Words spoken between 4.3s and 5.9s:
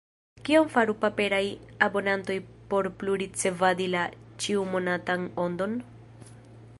ĉiumonatan Ondon?